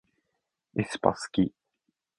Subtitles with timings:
[0.77, 1.53] aespa すき